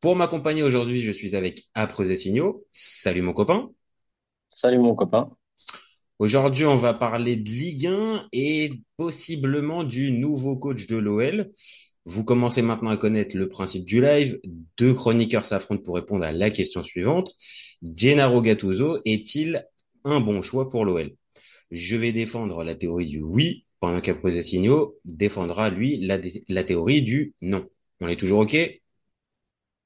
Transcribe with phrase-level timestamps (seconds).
[0.00, 2.64] Pour m'accompagner aujourd'hui, je suis avec Apres et Signaux.
[2.70, 3.70] Salut mon copain.
[4.48, 5.36] Salut mon copain.
[6.18, 11.50] Aujourd'hui, on va parler de Ligue 1 et possiblement du nouveau coach de l'OL.
[12.04, 14.38] Vous commencez maintenant à connaître le principe du live.
[14.78, 17.32] Deux chroniqueurs s'affrontent pour répondre à la question suivante.
[17.82, 19.66] Gennaro Gattuso est-il
[20.04, 21.10] un bon choix pour l'OL
[21.70, 27.02] Je vais défendre la théorie du oui pendant qu'Après Signaux défendra, lui, la, la théorie
[27.02, 27.66] du non.
[28.00, 28.56] On est toujours OK?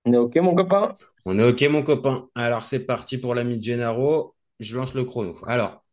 [0.08, 0.94] On est OK, mon copain?
[1.26, 2.28] On est OK, mon copain.
[2.34, 4.34] Alors, c'est parti pour l'ami Gennaro.
[4.58, 5.36] Je lance le chrono.
[5.46, 5.84] Alors,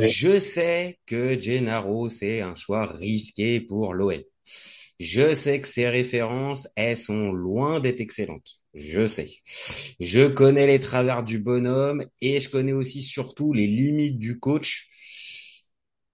[0.00, 4.24] je sais que Gennaro, c'est un choix risqué pour l'OL.
[4.98, 8.56] Je sais que ses références, elles sont loin d'être excellentes.
[8.74, 9.30] Je sais.
[10.00, 14.88] Je connais les travers du bonhomme et je connais aussi surtout les limites du coach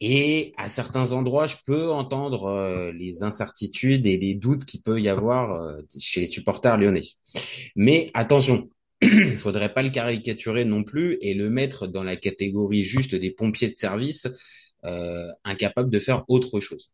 [0.00, 5.00] et à certains endroits, je peux entendre euh, les incertitudes et les doutes qu'il peut
[5.00, 7.04] y avoir euh, chez les supporters lyonnais.
[7.76, 8.70] Mais attention,
[9.02, 13.30] il faudrait pas le caricaturer non plus et le mettre dans la catégorie juste des
[13.30, 14.26] pompiers de service
[14.84, 16.92] euh, incapables de faire autre chose.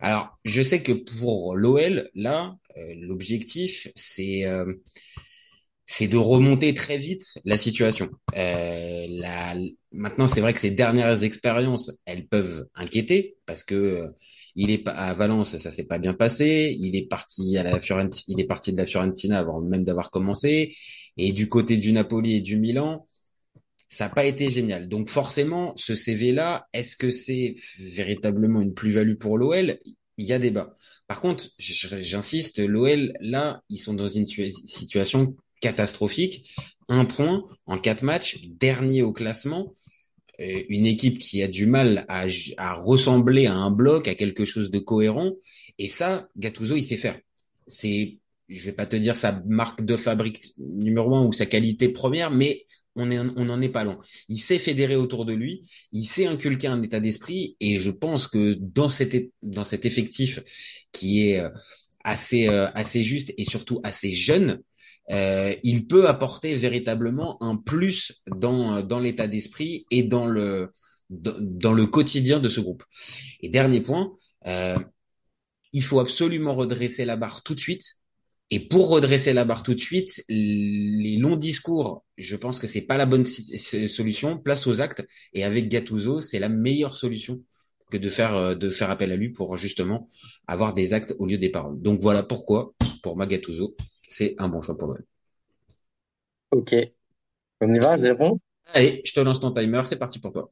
[0.00, 2.56] Alors, je sais que pour l'OL, là,
[2.94, 4.44] l'objectif, c'est
[5.86, 8.10] c'est de remonter très vite la situation.
[8.36, 9.06] Euh.
[9.92, 14.08] Maintenant, c'est vrai que ces dernières expériences, elles peuvent inquiéter parce que euh,
[14.54, 16.76] il est à Valence, ça s'est pas bien passé.
[16.78, 20.10] Il est parti à la Fiorentina, il est parti de la Fiorentina avant même d'avoir
[20.10, 20.74] commencé.
[21.16, 23.04] Et du côté du Napoli et du Milan,
[23.88, 24.88] ça n'a pas été génial.
[24.88, 29.78] Donc forcément, ce CV-là, est-ce que c'est véritablement une plus-value pour l'OL
[30.18, 30.74] Il y a débat.
[31.06, 36.50] Par contre, j'insiste, l'OL, là, ils sont dans une situation catastrophique.
[36.88, 39.72] Un point en quatre matchs, dernier au classement.
[40.40, 42.26] Euh, une équipe qui a du mal à,
[42.58, 45.32] à, ressembler à un bloc, à quelque chose de cohérent.
[45.78, 47.18] Et ça, Gattuso, il sait faire.
[47.66, 48.18] C'est,
[48.48, 52.30] je vais pas te dire sa marque de fabrique numéro un ou sa qualité première,
[52.30, 52.66] mais
[52.96, 53.98] on est, on n'en est pas loin.
[54.28, 55.62] Il sait fédérer autour de lui,
[55.92, 60.40] il sait inculquer un état d'esprit, et je pense que dans cet, dans cet effectif
[60.92, 61.50] qui est euh,
[62.04, 64.62] assez, euh, assez juste et surtout assez jeune,
[65.10, 70.70] euh, il peut apporter véritablement un plus dans, dans l'état d'esprit et dans le,
[71.10, 72.84] dans le quotidien de ce groupe.
[73.40, 74.12] Et dernier point,
[74.46, 74.78] euh,
[75.72, 77.96] il faut absolument redresser la barre tout de suite.
[78.50, 82.82] Et pour redresser la barre tout de suite, les longs discours, je pense que c'est
[82.82, 84.38] pas la bonne solution.
[84.38, 85.04] Place aux actes.
[85.32, 87.42] Et avec Gattuso, c'est la meilleure solution
[87.90, 90.08] que de faire euh, de faire appel à lui pour justement
[90.46, 91.80] avoir des actes au lieu des paroles.
[91.80, 95.04] Donc voilà pourquoi, pour Gattuso, c'est un bon choix pour Noël.
[96.50, 96.74] Ok.
[97.60, 98.38] On y va, je réponds?
[98.74, 100.50] Allez, je te lance ton timer, c'est parti pour toi.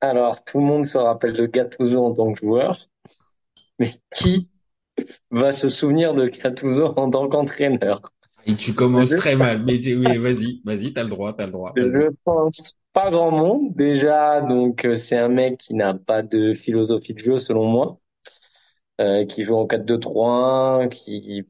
[0.00, 2.88] Alors, tout le monde se rappelle de Gattuso en tant que joueur,
[3.78, 4.48] mais qui
[5.30, 8.12] va se souvenir de Gattuso en tant qu'entraîneur?
[8.46, 9.76] Et tu commences très mal, mais
[10.18, 11.72] vas-y, vas-y, t'as le droit, t'as le droit.
[11.76, 13.74] Je pense pas grand monde.
[13.74, 17.98] Déjà, donc, euh, c'est un mec qui n'a pas de philosophie de jeu, selon moi,
[19.00, 21.44] euh, qui joue en 4-2-3-1, qui,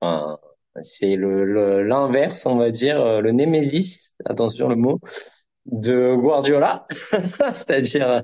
[0.00, 0.38] Enfin,
[0.82, 5.00] c'est le l'inverse, on va dire, euh, le némésis, attention le mot,
[5.66, 6.86] de Guardiola,
[7.52, 8.22] c'est-à-dire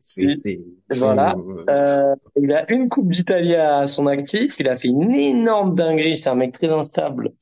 [0.00, 0.60] c'est,
[0.96, 1.34] voilà.
[1.68, 6.16] Euh, il a une coupe d'Italie à son actif, il a fait une énorme dinguerie,
[6.16, 7.32] c'est un mec très instable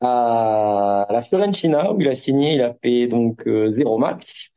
[0.00, 4.50] à la Fiorentina où il a signé, il a fait donc euh, zéro match.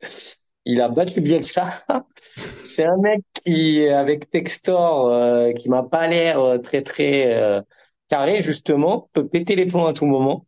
[0.64, 1.84] Il a battu Bielsa.
[2.24, 7.62] c'est un mec qui avec Textor euh, qui m'a pas l'air très très
[8.08, 10.46] carré justement peut péter les plombs à tout moment.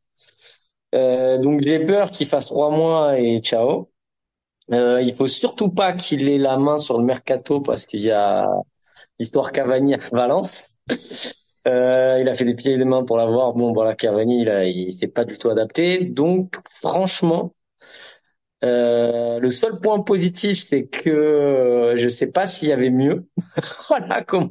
[0.95, 3.91] Euh, donc j'ai peur qu'il fasse trois mois et ciao.
[4.73, 8.11] Euh, il faut surtout pas qu'il ait la main sur le mercato parce qu'il y
[8.11, 8.47] a
[9.19, 10.77] l'histoire Cavani à Valence.
[11.67, 13.53] Euh, il a fait des pieds et des mains pour l'avoir.
[13.55, 16.05] Bon, voilà, Cavani, il, il s'est pas du tout adapté.
[16.05, 17.55] Donc, franchement,
[18.63, 23.27] euh, le seul point positif, c'est que je sais pas s'il y avait mieux.
[23.89, 24.51] voilà comment.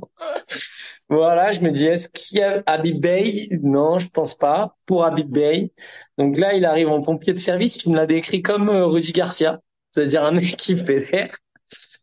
[1.09, 3.49] Voilà, je me dis, est-ce qu'il y a Habib Bey?
[3.63, 4.75] Non, je pense pas.
[4.85, 5.71] Pour Habib Bey.
[6.19, 7.77] Donc là, il arrive en pompier de service.
[7.79, 9.59] Tu me l'as décrit comme euh, Rudy Garcia,
[9.91, 11.35] c'est-à-dire un mec qui fait l'air,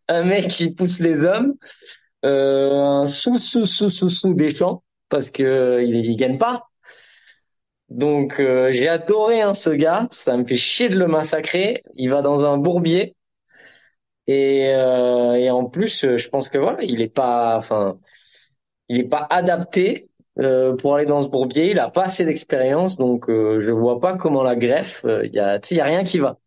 [0.08, 1.54] un mec qui pousse les hommes,
[2.24, 6.68] euh, un sous sous sous sous sous des champs parce que il, il gagne pas.
[7.88, 11.82] Donc euh, j'ai adoré hein, ce gars, ça me fait chier de le massacrer.
[11.96, 13.16] Il va dans un bourbier
[14.26, 17.98] et, euh, et en plus je pense que voilà, il est pas, enfin,
[18.88, 21.70] il est pas adapté euh, pour aller dans ce bourbier.
[21.70, 25.04] Il a pas assez d'expérience, donc euh, je vois pas comment la greffe.
[25.24, 26.38] Il y a, il y a rien qui va.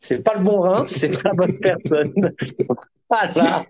[0.00, 2.12] C'est pas le bon rein, c'est pas la bonne personne.
[3.10, 3.64] voilà.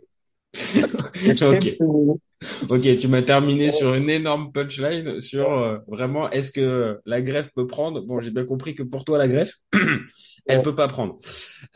[2.68, 7.50] Ok, tu m'as terminé sur une énorme punchline sur euh, vraiment est-ce que la greffe
[7.54, 8.00] peut prendre?
[8.00, 9.54] Bon, j'ai bien compris que pour toi la greffe,
[10.46, 11.18] elle peut pas prendre.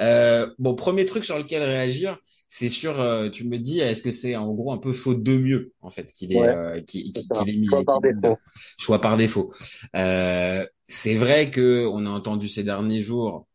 [0.00, 2.18] Euh, bon, premier truc sur lequel réagir,
[2.48, 3.00] c'est sur.
[3.00, 5.90] Euh, tu me dis, est-ce que c'est en gros un peu faute de mieux en
[5.90, 8.38] fait qu'il est, euh, qu'il est mis choix par défaut.
[8.78, 9.52] Choix par défaut.
[9.94, 13.46] c'est vrai que on a entendu ces derniers jours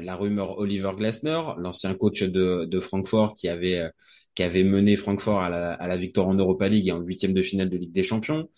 [0.00, 3.88] la rumeur Oliver Glasner, l'ancien coach de, de Francfort qui avait
[4.34, 7.34] qui avait mené Francfort à la, à la victoire en Europa League et en huitième
[7.34, 8.48] de finale de Ligue des Champions.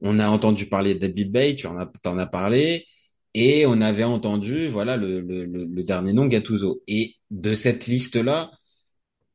[0.00, 2.86] On a entendu parler d'Abib Bay, tu en as, en as parlé,
[3.34, 6.82] et on avait entendu, voilà, le, le, le dernier nom, Gattuso.
[6.86, 8.50] Et de cette liste-là,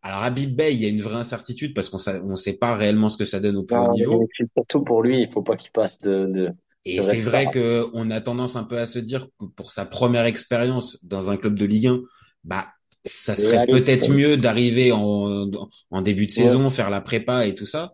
[0.01, 3.09] alors Abib Bay, il y a une vraie incertitude parce qu'on ne sait pas réellement
[3.09, 4.29] ce que ça donne au plus haut niveau.
[4.55, 6.51] Surtout pour lui, il faut pas qu'il passe de, de
[6.85, 9.85] et c'est vrai que on a tendance un peu à se dire que pour sa
[9.85, 12.01] première expérience dans un club de Ligue 1,
[12.45, 12.67] bah
[13.07, 15.49] ça serait peut-être mieux d'arriver en,
[15.91, 17.93] en début de saison, faire la prépa et tout ça.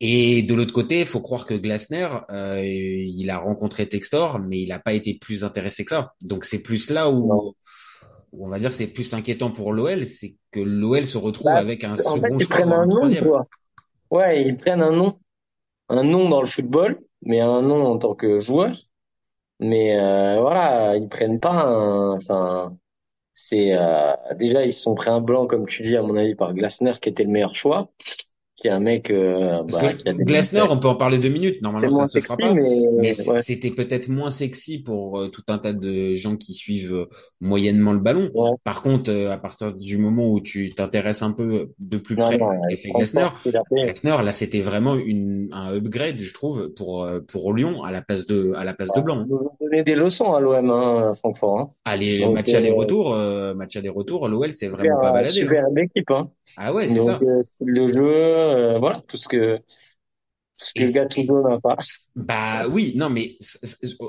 [0.00, 4.60] Et de l'autre côté, il faut croire que Glasner, euh, il a rencontré Textor, mais
[4.60, 6.14] il n'a pas été plus intéressé que ça.
[6.22, 7.54] Donc c'est plus là où,
[8.32, 11.82] on va dire c'est plus inquiétant pour l'OL, c'est que l'OL se retrouve bah, avec
[11.82, 13.28] un second choix, un, nom, troisième.
[14.10, 15.18] Ouais, ils prennent un nom,
[15.88, 18.76] un nom dans le football, mais un nom en tant que joueur.
[19.58, 22.76] Mais euh, voilà, ils prennent pas un, enfin,
[23.40, 26.34] c'est euh, déjà ils se sont pris un blanc comme tu dis à mon avis
[26.34, 27.90] par Glasner qui était le meilleur choix
[28.58, 29.10] qui est un mec.
[29.10, 31.62] Euh, bah, Glasner, on peut en parler deux minutes.
[31.62, 32.52] Normalement, ça se fera pas.
[32.54, 37.06] Mais, c'était peut-être moins sexy pour euh, tout un tas de gens qui suivent euh,
[37.40, 38.30] moyennement le ballon.
[38.64, 42.34] Par contre, euh, à partir du moment où tu t'intéresses un peu de plus près
[42.34, 43.28] à ce qu'a fait Glasner,
[43.70, 48.26] Glasner, là, c'était vraiment une, un upgrade, je trouve, pour pour Lyon à la place
[48.26, 49.20] de à la place de Blanc.
[49.20, 49.26] Hein.
[49.60, 51.60] donner des leçons à l'OM, hein, Francfort.
[51.60, 51.70] Hein.
[51.84, 53.16] Allez, match aller-retour,
[53.54, 55.30] match aller-retour, l'OL, c'est vraiment pas baladé.
[55.30, 55.76] Super hein.
[55.76, 56.10] équipe.
[56.10, 56.30] Hein.
[56.56, 57.18] Ah ouais, c'est ça.
[57.60, 61.76] le jeu, euh, voilà, tout ce que, tout ce que Gattuso n'a pas.
[62.16, 63.36] Bah oui, non, mais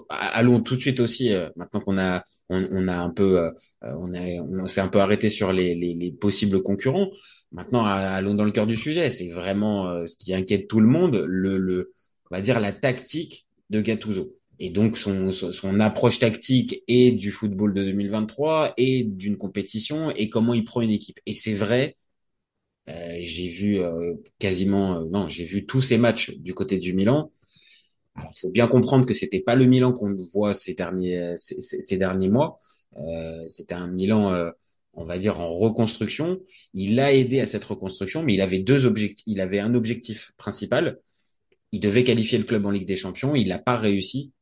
[0.10, 3.52] allons tout de suite aussi, euh, maintenant qu'on a, on, on, a un peu, euh,
[3.82, 7.10] on, a, on s'est un peu arrêté sur les, les, les, possibles concurrents.
[7.52, 9.10] Maintenant, allons dans le cœur du sujet.
[9.10, 11.92] C'est vraiment ce qui inquiète tout le monde, le, le,
[12.30, 17.32] on va dire la tactique de Gattuso et donc son, son, approche tactique et du
[17.32, 21.20] football de 2023 et d'une compétition et comment il prend une équipe.
[21.26, 21.99] Et c'est vrai euh,
[22.88, 27.32] j'ai vu euh, quasiment, euh, non, j'ai vu tous ces matchs du côté du Milan.
[28.16, 32.30] Alors, faut bien comprendre que c'était pas le Milan qu'on voit ces derniers ces, derniers
[32.30, 32.58] mois.
[33.48, 34.52] c'était un Milan,
[34.94, 36.40] on va dire, en reconstruction.
[36.74, 39.24] Il a aidé à cette reconstruction, mais il avait deux objectifs.
[39.26, 41.00] Il avait un objectif principal.
[41.72, 43.36] Il devait qualifier le club en Ligue des Champions.
[43.36, 44.34] Il n'a pas réussi.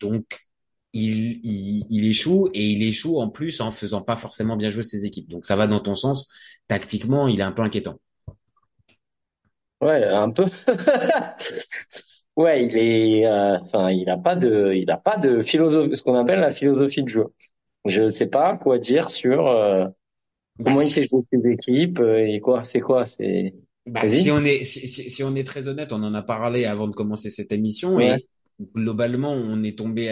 [0.00, 0.48] donc,
[0.92, 4.82] il, il, il, échoue et il échoue en plus en faisant pas forcément bien jouer
[4.82, 5.28] ses équipes.
[5.28, 6.30] Donc ça va dans ton sens.
[6.68, 7.98] Tactiquement, il est un peu inquiétant.
[9.80, 10.46] Ouais, un peu.
[12.36, 16.02] ouais, il est, euh, enfin, il a pas de, il a pas de philosophie, ce
[16.02, 17.26] qu'on appelle la philosophie de jeu.
[17.84, 19.86] Je ne sais pas quoi dire sur euh,
[20.62, 23.54] comment il sait jouer ses équipes euh, et quoi, c'est quoi, c'est.
[23.86, 26.88] Bah, si on est, si, si, on est très honnête, on en a parlé avant
[26.88, 28.26] de commencer cette émission et
[28.74, 30.10] globalement, on est tombé,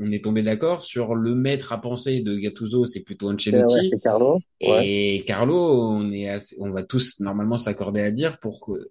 [0.00, 3.90] on est tombé d'accord sur le maître à penser de Gattuso, c'est plutôt Ancelotti.
[3.90, 4.38] Ouais, Carlo.
[4.60, 8.90] Et Carlo, on est, on va tous normalement s'accorder à dire pour que,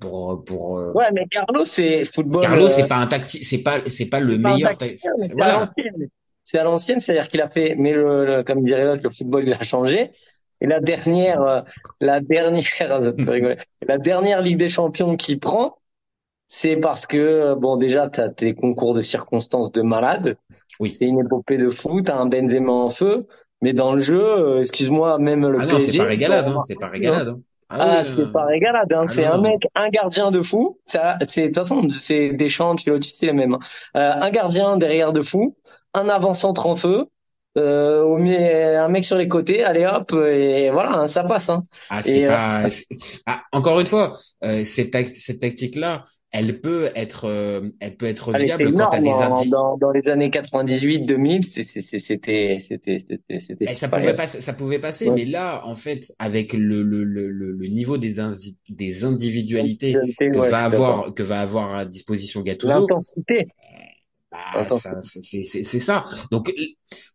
[0.00, 0.78] pour, pour.
[0.78, 2.42] Euh, ouais, mais Carlo, c'est football.
[2.42, 4.72] Carlo, c'est euh, pas un tactique, c'est pas, c'est pas le meilleur.
[5.32, 5.72] Voilà.
[6.44, 9.52] C'est à l'ancienne, c'est-à-dire qu'il a fait, mais le, comme dirait l'autre, le football il
[9.52, 10.10] a changé.
[10.60, 11.60] Et la dernière, euh,
[12.00, 12.62] la dernière,
[13.88, 15.78] la dernière Ligue des Champions qu'il prend,
[16.48, 20.36] c'est parce que, bon, déjà, tu as tes concours de circonstances de malade.
[20.80, 20.92] Oui.
[20.92, 23.26] C'est une épopée de foot, t'as un Benzema en feu.
[23.62, 26.78] Mais dans le jeu, euh, excuse-moi, même le ah non, c'est pas régalade, hein, c'est
[26.78, 27.28] pas régalade.
[27.28, 27.40] Hein.
[27.68, 29.04] Ah, ah c'est pas régalade, hein.
[29.04, 30.78] Ah c'est un mec, un gardien de fou.
[30.84, 33.54] Ça, c'est, de toute façon, c'est des chants, c'est les mêmes.
[33.54, 33.58] Hein.
[33.96, 35.56] Euh, un gardien derrière de fou,
[35.94, 37.06] un avant-centre en feu,
[37.56, 41.48] euh, un mec sur les côtés, allez hop, et voilà, hein, ça passe.
[41.48, 41.64] Hein.
[41.88, 42.66] Ah, c'est pas...
[43.26, 44.12] Ah, encore une fois,
[44.44, 46.04] euh, cette, cette tactique-là,
[46.38, 49.48] elle peut être, euh, elle peut être viable quand t'as des indices.
[49.48, 53.06] Dans, dans, les années 98, 2000, c'était, c'était, c'était,
[53.60, 57.30] eh, ça pouvait passer, ça pouvait passer, mais là, en fait, avec le le le,
[57.30, 58.16] le niveau des
[58.68, 63.46] des individualités que va avoir que va avoir à disposition Gattuso, l'intensité.
[64.30, 66.04] Bah, ça, c'est ça.
[66.30, 66.52] Donc,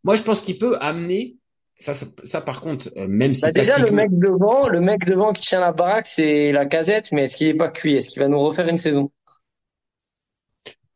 [0.04, 1.36] moi, je pense qu'il peut amener
[1.82, 5.34] ça, ça, par contre, euh, même si bah déjà le mec devant, le mec devant
[5.34, 7.96] qui tient la baraque, c'est la casette, mais est-ce qu'il est pas cuit?
[7.96, 9.12] Est-ce qu'il va nous refaire une saison?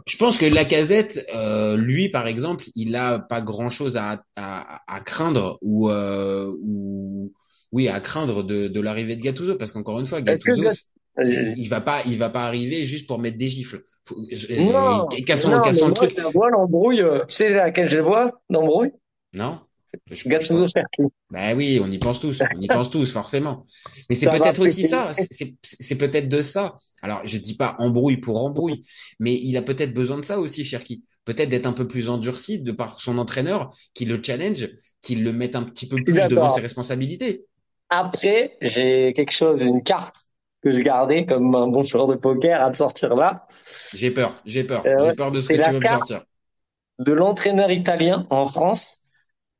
[0.06, 4.82] Je pense que la casette, euh, lui, par exemple, il a pas grand-chose à, à,
[4.88, 7.34] à, craindre ou, euh, ou
[7.72, 10.68] oui, à craindre de, de l'arrivée de Gattuso, parce qu'encore une fois, Gattuso,
[11.24, 13.82] il va pas, il va pas arriver juste pour mettre des gifles.
[14.04, 14.16] Faut,
[14.60, 16.14] non, cassons, non, cassons le truc.
[16.16, 17.04] Je vois l'embrouille.
[17.28, 18.92] Tu sais laquelle je vois l'embrouille?
[19.34, 19.62] Non.
[20.26, 21.04] Gattuso Cherki.
[21.30, 23.64] Ben oui, on y pense tous, on y pense tous forcément.
[24.10, 25.12] Mais c'est peut-être aussi ça,
[25.62, 26.76] c'est peut-être de ça.
[27.02, 28.84] Alors je dis pas embrouille pour embrouille,
[29.20, 31.04] mais il a peut-être besoin de ça aussi, Cherki.
[31.26, 34.70] Peut-être d'être un peu plus endurci de par son entraîneur, qui le challenge,
[35.02, 37.46] qui le mette un petit peu plus devant ses responsabilités.
[37.90, 40.16] Après, j'ai quelque chose, une carte
[40.64, 43.48] que je gardais comme un bon joueur de poker à te sortir là.
[43.94, 46.24] J'ai peur, j'ai peur, euh, j'ai peur de ce que tu veux me sortir.
[46.98, 49.02] De l'entraîneur italien en France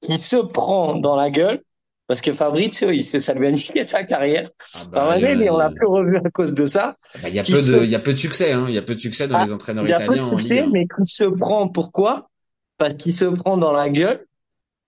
[0.06, 1.62] qui se prend dans la gueule
[2.08, 4.50] parce que Fabrizio, il, ça lui a niqué sa carrière.
[4.60, 6.98] Ah bah, mais on l'a plus revu à cause de ça.
[7.22, 8.66] Bah, il y a peu de, il y a peu de succès, hein.
[8.68, 10.06] Il y a peu de succès dans ah, les entraîneurs italiens.
[10.06, 12.30] Il y a peu de succès, mais qui se prend pourquoi?
[12.78, 14.26] Parce qu'il se prend dans la gueule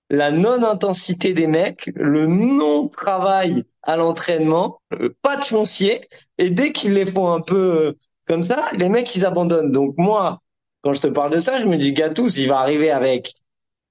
[0.09, 6.07] la non-intensité des mecs, le non-travail à l'entraînement, euh, pas de foncier,
[6.38, 9.71] et dès qu'ils les font un peu euh, comme ça, les mecs, ils abandonnent.
[9.71, 10.41] Donc moi,
[10.81, 13.33] quand je te parle de ça, je me dis, Gattuso, il va arriver avec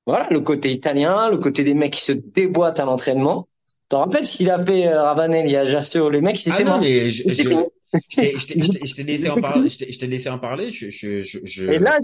[0.06, 3.48] voilà le côté italien, le côté des mecs qui se déboîtent à l'entraînement.
[3.88, 6.52] T'en rappelles ce qu'il a fait euh, Ravanel il y a Ajaccio Les mecs, ils
[6.52, 9.68] étaient ah non, mais je, je, t'ai laissé en parler.
[9.68, 10.70] Je t'ai laissé en parler.
[10.70, 11.98] Je, je, je, Et là,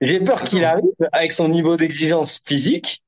[0.00, 3.02] j'ai peur qu'il arrive avec son niveau d'exigence physique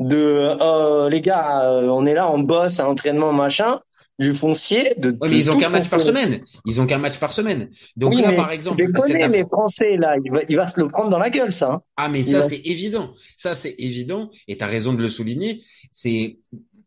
[0.00, 3.80] de euh, les gars, euh, on est là, on bosse à l'entraînement machin,
[4.20, 4.94] du foncier.
[4.98, 6.42] De, mais ils ont qu'un match par semaine.
[6.66, 7.68] Ils ont qu'un match par semaine.
[7.96, 10.88] Donc là, par exemple, les connais les Français là, il va, il va se le
[10.88, 11.72] prendre dans la gueule ça.
[11.72, 11.82] Hein.
[11.96, 15.60] Ah mais ça c'est évident, ça c'est évident et tu as raison de le souligner.
[15.90, 16.38] C'est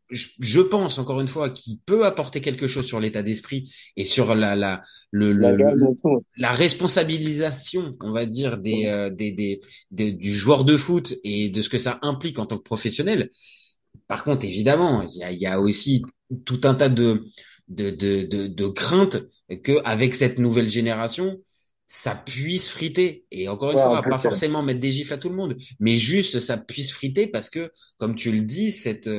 [0.10, 4.36] je, pense encore une fois qu'il peut apporter quelque chose sur l'état d'esprit et sur
[4.36, 5.32] la la le,
[6.38, 9.32] la, responsabilisation, on va dire des, euh, des,
[9.92, 13.30] des, du joueur de foot et de ce que ça implique en tant que professionnel.
[14.08, 16.04] Par contre, évidemment, il y a, y a aussi
[16.46, 17.24] tout un tas de
[17.70, 19.18] de, de, de, de craintes
[19.64, 21.38] que avec cette nouvelle génération,
[21.86, 23.26] ça puisse friter.
[23.32, 26.40] Et encore une fois, pas forcément mettre des gifles à tout le monde, mais juste
[26.40, 29.10] ça puisse friter parce que, comme tu le dis, cette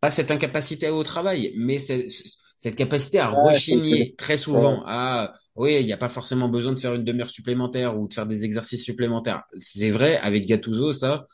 [0.00, 5.86] pas cette incapacité au travail, mais cette capacité à rechigner très souvent à oui, il
[5.86, 8.84] n'y a pas forcément besoin de faire une demi-heure supplémentaire ou de faire des exercices
[8.84, 9.42] supplémentaires.
[9.60, 11.26] C'est vrai avec Gattuso ça,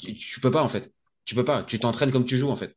[0.00, 0.90] tu, tu, peux pas en fait.
[1.24, 2.76] Tu peux pas, tu t'entraînes comme tu joues en fait.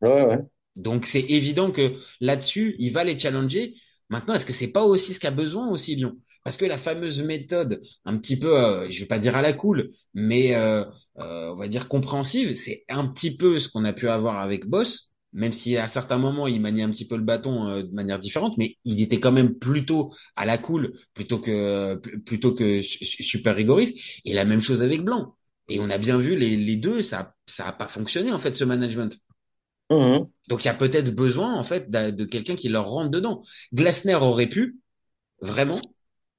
[0.00, 0.38] Ouais ouais.
[0.76, 3.74] Donc c'est évident que là-dessus, il va les challenger,
[4.10, 6.16] Maintenant, est-ce que c'est pas aussi ce qu'a besoin aussi Lyon?
[6.42, 9.52] Parce que la fameuse méthode, un petit peu, euh, je vais pas dire à la
[9.52, 10.82] cool, mais euh,
[11.18, 14.66] euh, on va dire compréhensive, c'est un petit peu ce qu'on a pu avoir avec
[14.66, 18.18] Boss, même si à certains moments il maniait un petit peu le bâton de manière
[18.18, 23.54] différente, mais il était quand même plutôt à la cool, plutôt que plutôt que super
[23.56, 23.98] rigoriste.
[24.24, 25.36] Et la même chose avec Blanc.
[25.68, 28.54] Et on a bien vu les, les deux, ça ça a pas fonctionné en fait
[28.54, 29.18] ce management.
[29.90, 30.18] Mmh.
[30.48, 33.40] Donc il y a peut-être besoin en fait de, quelqu'un qui leur rentre dedans.
[33.72, 34.78] Glasner aurait pu
[35.40, 35.80] vraiment.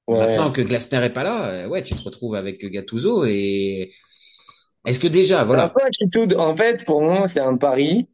[0.08, 3.92] Maintenant que Glasner est pas là, euh, ouais, tu te retrouves avec Gattuso et
[4.84, 5.72] est-ce que déjà voilà.
[6.36, 8.08] En fait, pour moi, c'est un pari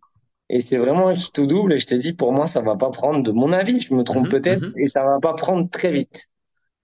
[0.50, 1.72] et c'est vraiment un qui tout double.
[1.72, 4.02] Et je te dis, pour moi, ça va pas prendre, de mon avis, je me
[4.02, 4.78] trompe mmh, peut-être, mmh.
[4.78, 6.28] et ça va pas prendre très vite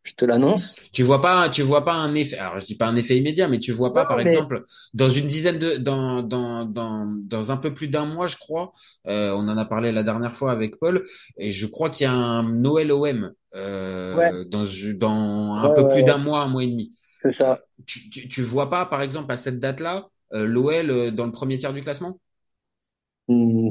[0.04, 0.76] je te l'annonce.
[0.92, 2.38] Tu vois pas, tu vois pas un effet.
[2.38, 5.26] Alors je dis pas un effet immédiat, mais tu vois pas, par exemple, dans une
[5.26, 8.72] dizaine de, dans dans dans dans un peu plus d'un mois, je crois.
[9.06, 11.04] Euh, on en a parlé la dernière fois avec Paul,
[11.38, 14.64] et je crois qu'il y a un Noël OM euh, dans
[14.96, 16.96] dans un peu plus d'un mois, un mois et demi.
[17.18, 17.60] C'est ça.
[17.86, 21.32] Tu, tu, tu vois pas, par exemple, à cette date-là, euh, l'OL euh, dans le
[21.32, 22.18] premier tiers du classement?
[23.28, 23.70] Hmm.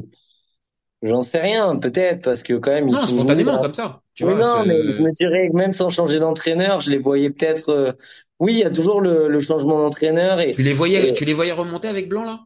[1.02, 2.88] J'en sais rien, peut-être, parce que quand même.
[2.88, 4.01] Ils non, spontanément, comme ça.
[4.14, 7.30] Tu vois, non, mais je me dirais que même sans changer d'entraîneur, je les voyais
[7.30, 7.70] peut-être.
[7.70, 7.92] Euh,
[8.40, 10.40] oui, il y a toujours le, le changement d'entraîneur.
[10.40, 12.40] Et, tu les voyais, tu les voyais remonter avec Blanc là?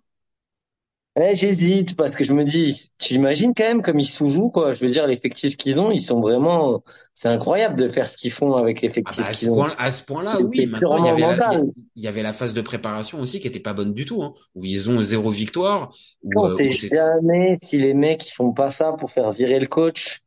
[1.18, 4.74] Eh, j'hésite parce que je me dis, tu imagines quand même comme ils sous-jouent quoi.
[4.74, 8.32] Je veux dire, l'effectif qu'ils ont, ils sont vraiment, c'est incroyable de faire ce qu'ils
[8.32, 9.64] font avec l'effectif ah bah, qu'ils ont.
[9.64, 10.66] à ce point-là, oui.
[10.66, 11.62] Maintenant, il y, avait la,
[11.96, 14.34] il y avait la phase de préparation aussi qui était pas bonne du tout, hein,
[14.54, 15.90] où ils ont zéro victoire.
[16.36, 19.66] On euh, sait jamais si les mecs ils font pas ça pour faire virer le
[19.66, 20.20] coach.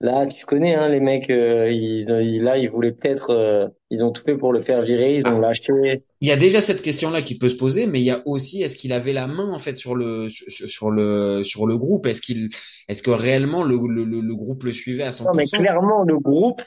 [0.00, 2.04] Là, tu connais, hein, les mecs, euh, ils,
[2.42, 5.38] là, ils voulaient peut-être, euh, ils ont tout fait pour le faire virer, ils ont
[5.38, 5.48] ah.
[5.48, 6.02] lâché.
[6.20, 8.62] Il y a déjà cette question-là qui peut se poser, mais il y a aussi,
[8.62, 12.06] est-ce qu'il avait la main en fait sur le sur le sur le groupe?
[12.06, 12.50] Est-ce qu'il,
[12.88, 16.18] est-ce que réellement le, le, le, groupe le suivait à 100% Non, mais clairement, le
[16.18, 16.60] groupe,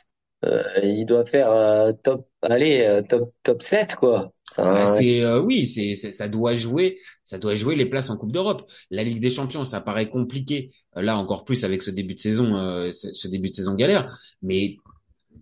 [0.45, 4.33] euh, il doit faire top allez, top top 7 quoi.
[4.57, 8.69] Ah, c'est oui, c'est ça doit jouer, ça doit jouer les places en Coupe d'Europe.
[8.89, 12.91] La Ligue des Champions, ça paraît compliqué là encore plus avec ce début de saison,
[12.91, 14.07] ce début de saison galère.
[14.41, 14.77] Mais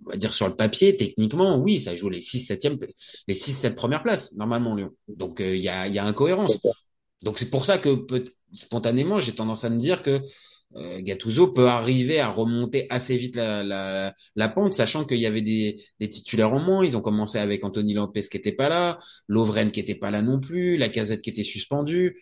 [0.06, 2.78] on va dire sur le papier, techniquement, oui, ça joue les 6 septième,
[3.28, 4.92] les 6 7 premières places normalement Lyon.
[5.08, 6.60] Donc il y a il y a incohérence.
[7.24, 8.06] Donc c'est pour ça que
[8.54, 10.20] spontanément, j'ai tendance à me dire que euh,
[10.76, 15.42] Gattuso peut arriver à remonter assez vite la, la, la pente, sachant qu'il y avait
[15.42, 16.86] des, des, titulaires en moins.
[16.86, 18.98] Ils ont commencé avec Anthony Lampes qui était pas là,
[19.28, 22.16] Lovren qui était pas là non plus, la Casette qui était suspendue.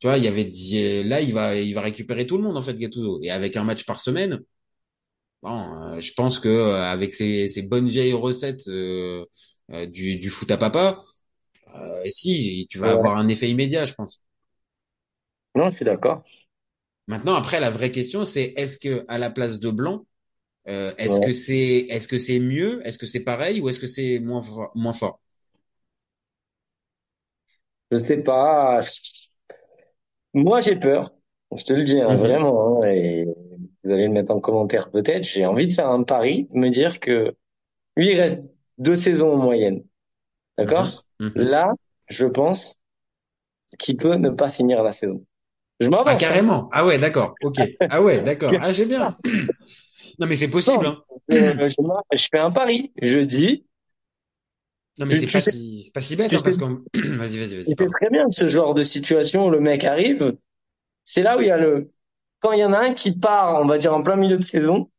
[0.00, 0.48] Tu vois, il y avait
[1.04, 3.20] là, il va, il va récupérer tout le monde en fait, Gattuso.
[3.22, 4.40] Et avec un match par semaine,
[5.42, 9.24] bon, euh, je pense que euh, avec ces, ces bonnes vieilles recettes euh,
[9.88, 10.98] du, du foot à papa,
[12.08, 14.20] si tu vas avoir un effet immédiat, je pense.
[15.54, 16.22] Non, je suis d'accord.
[17.08, 20.04] Maintenant, après, la vraie question, c'est est-ce que à la place de Blanc,
[20.68, 23.86] euh, est-ce que c'est est-ce que c'est mieux, est-ce que c'est pareil ou est-ce que
[23.86, 25.18] c'est moins fort, moins fort?
[27.90, 28.80] Je sais pas.
[30.34, 31.10] Moi, j'ai peur.
[31.56, 32.16] Je te le dis hein, mhm.
[32.16, 32.82] vraiment.
[32.82, 33.24] Hein, et
[33.82, 35.24] vous allez le mettre en commentaire peut-être.
[35.24, 37.34] J'ai envie de faire un pari, de me dire que
[37.96, 38.42] lui, il reste
[38.76, 39.82] deux saisons en moyenne.
[40.58, 41.06] D'accord?
[41.20, 41.32] Mhm.
[41.34, 41.42] Mhm.
[41.42, 41.72] Là,
[42.10, 42.76] je pense
[43.78, 45.24] qu'il peut ne pas finir la saison.
[45.80, 46.06] Je m'avance.
[46.08, 46.68] Ah, carrément.
[46.72, 47.34] Ah ouais, d'accord.
[47.42, 47.60] Ok.
[47.88, 48.52] Ah ouais, d'accord.
[48.60, 49.16] Ah, j'ai bien.
[50.20, 50.84] Non, mais c'est possible.
[50.84, 50.98] hein.
[51.28, 51.36] je,
[52.16, 52.90] je, fais un pari.
[53.00, 53.64] Je dis.
[54.98, 56.56] Non, mais c'est pas, si, pas si bête, hein, parce
[56.94, 57.64] vas-y, vas-y, vas-y.
[57.64, 60.34] C'est très bien ce genre de situation où le mec arrive.
[61.04, 61.88] C'est là où il y a le.
[62.40, 64.42] Quand il y en a un qui part, on va dire en plein milieu de
[64.42, 64.90] saison,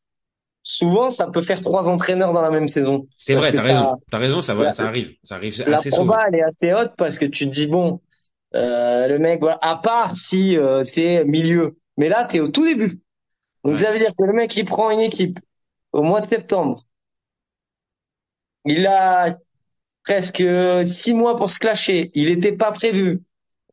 [0.64, 3.08] souvent ça peut faire trois entraîneurs dans la même saison.
[3.18, 3.98] C'est vrai, t'as raison.
[4.10, 5.16] T'as raison, ça, va, ça arrive.
[5.24, 6.16] Ça arrive assez souvent.
[6.16, 8.00] La proba, elle est assez haute parce que tu te dis, bon,
[8.56, 11.78] euh, le mec, voilà, à part si euh, c'est milieu.
[11.98, 13.00] Mais là, tu es au tout début.
[13.64, 15.40] Donc ça veut dire que le mec, il prend une équipe
[15.94, 16.86] au mois de septembre.
[18.66, 19.38] Il a
[20.04, 20.44] presque
[20.86, 22.12] six mois pour se clasher.
[22.16, 23.22] Il n'était pas prévu.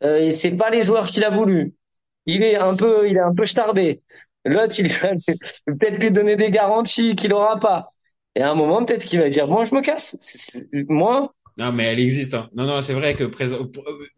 [0.04, 1.74] Euh, et c'est pas les joueurs qu'il a voulu.
[2.26, 4.02] Il est un peu, il est un peu starbé.
[4.46, 5.10] L'autre, il va
[5.66, 7.92] peut-être lui donner des garanties qu'il aura pas.
[8.36, 10.16] Et à un moment, peut-être qu'il va dire, bon, je me casse.
[10.88, 12.34] Moi, non, mais elle existe.
[12.34, 12.48] Hein.
[12.54, 13.64] Non, non, c'est vrai que euh,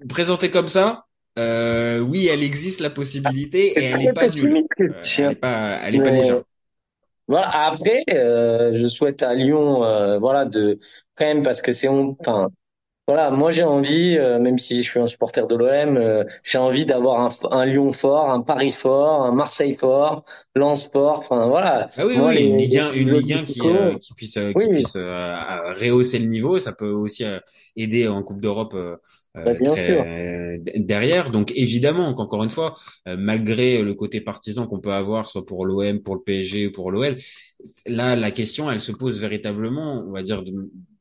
[0.08, 1.04] présenter comme ça,
[1.38, 4.64] euh, oui, elle existe la possibilité et elle n'est pas nulle.
[4.80, 6.42] Euh, elle n'est pas, elle est pas légère.
[7.28, 7.48] Voilà.
[7.66, 10.80] Après, euh, je souhaite à Lyon, euh, voilà, de
[11.14, 12.48] quand même parce que c'est, enfin,
[13.08, 16.58] voilà, moi j'ai envie, euh, même si je suis un supporter de l'OM, euh, j'ai
[16.58, 21.48] envie d'avoir un, un, Lyon fort, un Paris fort, un Marseille fort, Lens fort, enfin
[21.48, 21.88] voilà.
[21.96, 24.96] Ah oui, oui, une Ligue 1, une Ligue 1 qui, euh, qui puisse, qui puisse
[24.96, 27.24] rehausser le niveau, ça peut aussi
[27.76, 28.76] aider en Coupe d'Europe
[29.34, 29.52] bah,
[30.76, 31.30] derrière.
[31.30, 32.74] Donc évidemment, qu'encore une fois,
[33.06, 36.90] malgré le côté partisan qu'on peut avoir, soit pour l'OM, pour le PSG ou pour
[36.90, 37.16] l'OL,
[37.86, 40.52] là la question, elle se pose véritablement, on va dire, de,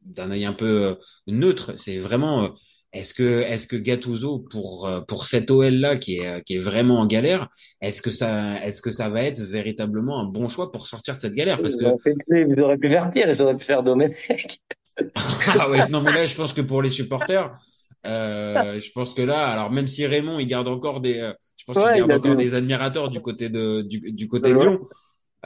[0.07, 0.95] d'un œil un peu euh,
[1.27, 1.73] neutre.
[1.77, 2.49] C'est vraiment euh,
[2.93, 6.59] est-ce que est-ce que Gattuso pour euh, pour cette OL là qui est qui est
[6.59, 7.49] vraiment en galère,
[7.81, 11.21] est-ce que ça est-ce que ça va être véritablement un bon choix pour sortir de
[11.21, 11.61] cette galère?
[11.61, 11.85] Parce que
[12.29, 14.59] ils auraient pu faire pire, ils auraient pu faire Domenech.
[15.59, 17.53] ah ouais, non mais là je pense que pour les supporters
[18.05, 21.15] euh, je pense que là, alors même si Raymond il garde encore des,
[21.57, 24.79] je pense qu'il garde encore des admirateurs du côté de du, du côté de Lyon.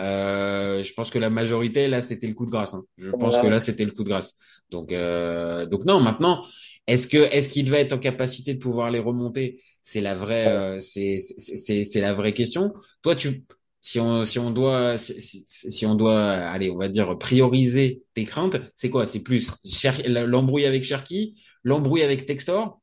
[0.02, 2.74] Euh, je pense que la majorité là c'était le coup de grâce.
[2.74, 2.84] Hein.
[2.98, 4.62] Je pense que là c'était le coup de grâce.
[4.72, 6.42] Donc euh, donc non maintenant
[6.88, 9.62] est-ce que est-ce qu'il va être en capacité de pouvoir les remonter?
[9.82, 12.74] C'est la vraie euh, c'est c'est c'est la vraie question.
[13.04, 13.44] Toi tu
[13.80, 18.24] si on si on doit si, si, on doit allez on va dire prioriser tes
[18.24, 19.06] craintes c'est quoi?
[19.06, 19.54] C'est plus
[20.08, 22.80] l'embrouille avec Cherki l'embrouille avec Textor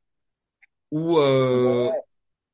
[0.90, 1.88] ou euh,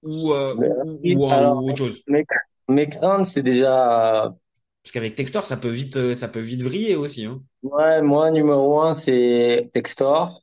[0.02, 2.02] ou, euh, ou, ou, autre chose?
[2.06, 2.24] mes,
[2.68, 4.34] mes craintes c'est déjà
[4.84, 7.24] parce qu'avec Textor, ça peut vite, euh, ça peut vite vriller aussi.
[7.24, 7.42] Hein.
[7.62, 10.42] Ouais, moi numéro un c'est Textor.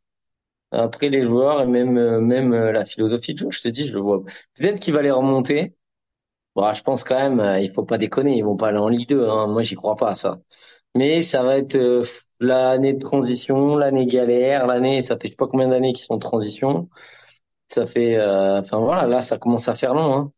[0.72, 3.88] Après les joueurs et même euh, même euh, la philosophie de jeu, je te dis,
[3.90, 4.24] je le vois.
[4.56, 5.76] Peut-être qu'il va les remonter.
[6.56, 9.08] Bon, je pense quand même, il faut pas déconner, ils vont pas aller en Ligue
[9.10, 9.30] 2.
[9.30, 9.48] Hein.
[9.48, 10.40] Moi, j'y crois pas ça.
[10.96, 11.78] Mais ça va être
[12.40, 16.16] l'année de transition, l'année galère, l'année, ça fait je sais pas combien d'années qu'ils sont
[16.16, 16.90] en transition.
[17.70, 20.14] Ça fait, enfin voilà, là, ça commence à faire long.
[20.14, 20.32] Hein.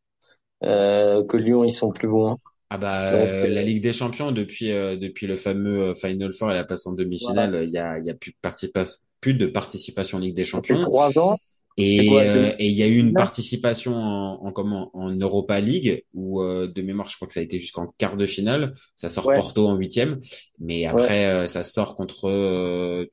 [0.61, 2.33] que Lyon, ils sont plus bons.
[2.33, 2.37] Hein.
[2.73, 6.49] Ah bah euh, la Ligue des Champions depuis euh, depuis le fameux euh, Final Four
[6.49, 9.35] et la passe en demi-finale, il y a il y a plus de participation plus
[9.35, 10.81] de participation en Ligue des Champions.
[10.81, 11.37] Trois ans.
[11.77, 16.41] Et et il y a eu une participation en, en comment en Europa League où
[16.41, 18.73] de mémoire je crois que ça a été jusqu'en quart de finale.
[18.95, 20.19] Ça sort Porto en huitième,
[20.59, 23.07] mais après ça sort contre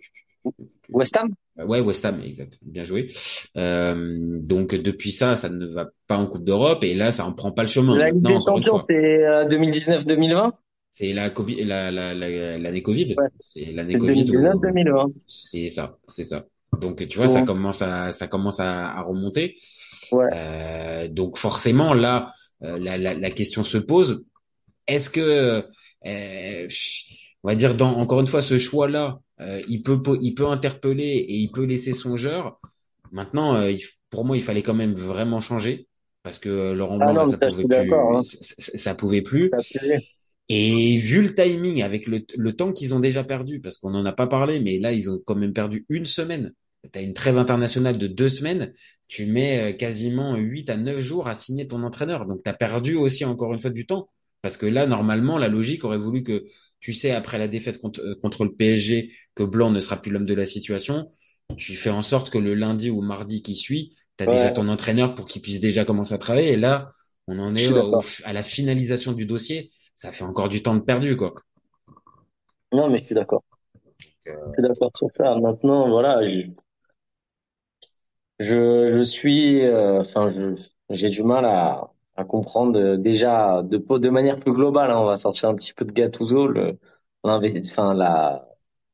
[0.89, 1.31] West Ham?
[1.57, 2.59] Ouais, West Ham, exact.
[2.63, 3.09] Bien joué.
[3.57, 7.33] Euh, donc depuis ça, ça ne va pas en Coupe d'Europe et là, ça en
[7.33, 7.97] prend pas le chemin.
[7.99, 10.53] La Ligue des Champions, c'est 2019-2020.
[10.91, 13.15] C'est la Covid, la, la, l'année Covid.
[13.17, 13.29] Ouais.
[13.39, 14.25] C'est l'année Covid.
[14.25, 15.13] où- 2019-2020.
[15.29, 16.47] C'est ça, c'est ça.
[16.81, 19.57] Donc tu vois, ça commence à ça commence à, à remonter.
[20.13, 20.27] Ouais.
[20.35, 22.27] Euh, donc forcément là,
[22.63, 24.25] euh, la, question se pose.
[24.87, 25.65] Est-ce que
[26.07, 26.69] euh,
[27.45, 31.05] on va dire dans encore une fois ce choix-là, euh, il peut il peut interpeller
[31.05, 32.61] et il peut laisser songeur.
[33.13, 35.89] Maintenant, euh, il- pour moi, il fallait quand même vraiment changer
[36.23, 38.23] parce que euh, Laurent Ah Blanc non, là, mais ça pouvait plus, hein.
[38.23, 39.51] ça, ça- pouvait plus.
[39.53, 40.01] Ça a pesé.
[40.49, 44.05] Et vu le timing, avec le, le temps qu'ils ont déjà perdu, parce qu'on n'en
[44.05, 46.53] a pas parlé, mais là, ils ont quand même perdu une semaine.
[46.93, 48.73] Tu as une trêve internationale de deux semaines,
[49.07, 52.27] tu mets euh, quasiment 8 à 9 jours à signer ton entraîneur.
[52.27, 54.09] Donc, tu as perdu aussi, encore une fois, du temps.
[54.43, 56.45] Parce que là, normalement, la logique aurait voulu que,
[56.81, 60.11] tu sais, après la défaite contre, euh, contre le PSG, que Blanc ne sera plus
[60.11, 61.09] l'homme de la situation,
[61.57, 64.29] tu fais en sorte que le lundi ou mardi qui suit, tu as Ouais.
[64.29, 66.53] déjà ton entraîneur pour qu'il puisse déjà commencer à travailler.
[66.53, 66.89] Et là,
[67.27, 70.81] on en est au- à la finalisation du dossier ça fait encore du temps de
[70.81, 71.35] perdu, quoi.
[72.73, 73.45] Non, mais je suis d'accord.
[74.29, 75.35] euh, Je suis d'accord sur ça.
[75.35, 76.43] Maintenant, voilà, je,
[78.39, 80.33] je, je suis, euh, enfin,
[80.91, 81.91] j'ai du mal à,
[82.21, 84.91] à comprendre euh, déjà de, de manière plus globale.
[84.91, 86.79] hein, on va sortir un petit peu de Gattuso, le,
[87.25, 88.47] enfin, la,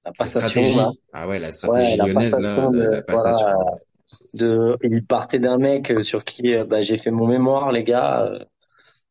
[0.04, 0.92] la La passation, là.
[0.92, 1.00] stratégie.
[1.14, 3.64] Ah ouais, la stratégie Ouais, la lyonnaise, là, de de- la passation.
[4.34, 7.84] de, il partait d'un mec euh, sur qui euh, bah, j'ai fait mon mémoire, les
[7.84, 8.30] gars,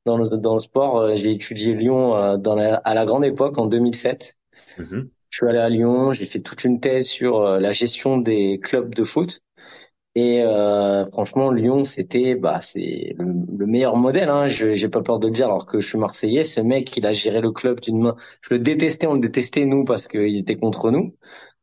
[0.05, 1.15] dans le, dans le sport.
[1.15, 4.35] J'ai étudié Lyon dans la, à la grande époque, en 2007.
[4.77, 5.09] Mhm.
[5.31, 8.93] Je suis allé à Lyon, j'ai fait toute une thèse sur la gestion des clubs
[8.95, 9.41] de foot.
[10.17, 14.29] Et euh, franchement, Lyon, c'était bah c'est le, le meilleur modèle.
[14.29, 14.47] Hein.
[14.47, 16.43] Je j'ai pas peur de le dire, alors que je suis Marseillais.
[16.45, 18.15] Ce mec, il a géré le club d'une main.
[18.41, 21.13] Je le détestais, on le détestait nous parce qu'il était contre nous.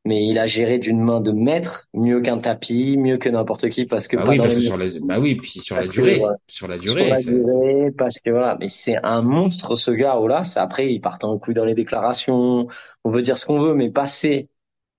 [0.04, 3.86] Mais il a géré d'une main de maître, mieux qu'un tapis, mieux que n'importe qui,
[3.86, 6.18] parce que Bah oui, parce que sur la, bah oui, puis sur la que, durée,
[6.18, 6.34] ouais.
[6.48, 9.92] sur la sur durée, la c'est- durée, parce que voilà, mais c'est un monstre ce
[9.92, 10.42] gars là.
[10.56, 12.66] Après il partait en couille dans les déclarations.
[13.04, 14.48] On veut dire ce qu'on veut, mais passer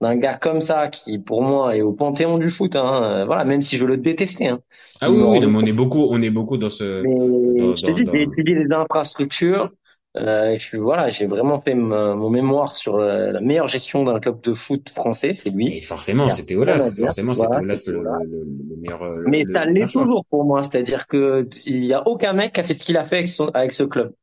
[0.03, 3.45] d'un gars comme ça qui pour moi est au panthéon du foot, hein, euh, voilà,
[3.45, 4.47] même si je le détestais.
[4.47, 4.61] Hein,
[5.01, 7.09] Ah oui, oui, mais on est beaucoup, on est beaucoup dans ce,
[7.43, 9.71] mais dans- je dis, dans- j'ai étudié les infrastructures.
[10.15, 14.41] Euh, je voilà, j'ai vraiment fait mon mémoire sur euh, la meilleure gestion d'un club
[14.41, 15.75] de foot français, c'est lui.
[15.75, 18.45] et forcément, c'était Olas, forcément, c'était Voilà, Olas le,
[18.77, 22.53] meilleur, le- Mais ça l'est toujours pour moi, c'est-à-dire que il y a aucun mec
[22.53, 24.13] qui a fait ce qu'il a fait avec son avec ce club,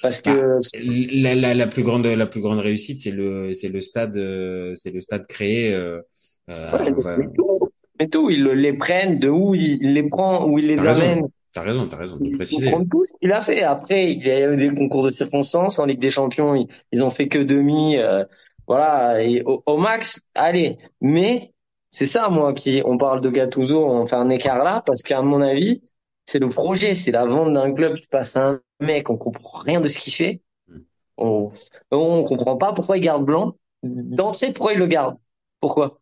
[0.00, 3.68] parce Bah, que La, la, la plus grande, la plus grande réussite, c'est le, c'est
[3.68, 5.72] le stade, euh, c'est le stade créé.
[5.74, 6.00] Euh,
[6.48, 7.60] euh, Ouais, va- mais tout,
[7.98, 10.76] mais tout, ils le- les prennent, de où il, il les prend, où il les
[10.76, 11.08] T'as raison.
[11.08, 11.28] amène.
[11.52, 12.48] T'as raison, t'as raison de Ils préciser.
[12.48, 13.62] comprennent tout ce qu'il a fait.
[13.62, 16.54] Après, il y a eu des concours de circonstances en Ligue des Champions.
[16.54, 18.24] Ils, ils ont fait que demi, euh,
[18.68, 20.78] voilà, et au, au max, allez.
[21.00, 21.52] Mais
[21.90, 25.22] c'est ça, moi, qui on parle de Gattuso, on fait un écart là, parce qu'à
[25.22, 25.82] mon avis,
[26.26, 29.58] c'est le projet, c'est la vente d'un club qui passe à un mec, on comprend
[29.58, 30.42] rien de ce qu'il fait.
[30.68, 30.80] Hmm.
[31.16, 31.50] On,
[31.90, 33.54] on comprend pas pourquoi il garde Blanc.
[33.82, 35.16] D'entrée, pourquoi il le garde?
[35.60, 36.00] Pourquoi?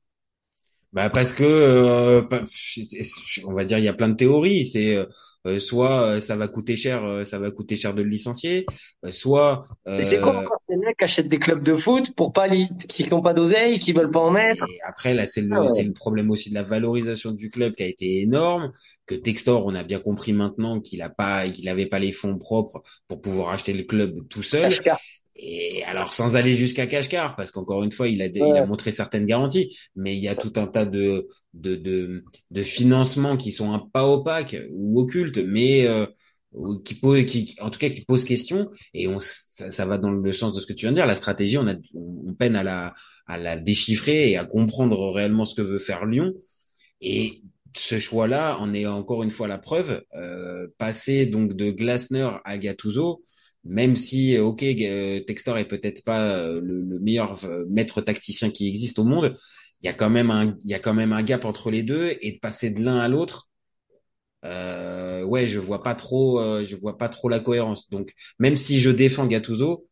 [0.93, 2.23] Bah parce que euh,
[3.47, 4.67] on va dire il y a plein de théories.
[4.67, 5.07] C'est euh,
[5.47, 8.67] euh, soit euh, ça va coûter cher, euh, ça va coûter cher de le licencier,
[9.05, 9.65] euh, soit
[9.97, 12.49] Mais c'est quoi euh, encore ces mecs qui achètent des clubs de foot pour pas
[12.89, 14.67] qui n'ont pas d'oseille, qui veulent pas en mettre?
[14.69, 15.69] et après là c'est Ah le ouais.
[15.69, 18.73] c'est le problème aussi de la valorisation du club qui a été énorme.
[19.07, 22.39] Que Textor, on a bien compris maintenant qu'il a pas qu'il avait pas les fonds
[22.39, 24.63] propres pour pouvoir acheter le club tout seul.
[24.63, 24.99] Kashkar.
[25.35, 28.93] Et alors sans aller jusqu'à Kashkar, parce qu'encore une fois, il a, il a montré
[28.93, 33.51] certaines garanties, mais il y a tout un tas de de de, de financements qui
[33.51, 36.07] sont un pas opaques ou occultes, mais euh,
[36.85, 38.71] qui posent, qui en tout cas qui posent question.
[38.95, 41.07] Et on ça, ça va dans le sens de ce que tu viens de dire.
[41.07, 42.95] La stratégie, on a on peine à la
[43.27, 46.33] à la déchiffrer et à comprendre réellement ce que veut faire Lyon.
[47.01, 47.43] Et
[47.77, 50.03] ce choix-là en est encore une fois la preuve.
[50.15, 53.23] Euh, passer donc de Glasner à Gattuso,
[53.65, 58.51] même si euh, ok euh, Textor est peut-être pas euh, le, le meilleur maître tacticien
[58.51, 59.35] qui existe au monde,
[59.83, 61.83] il y a quand même un il y a quand même un gap entre les
[61.83, 63.49] deux et de passer de l'un à l'autre.
[64.45, 67.91] Euh, ouais, je vois pas trop, euh, je vois pas trop la cohérence.
[67.91, 69.87] Donc, même si je défends Gattuso,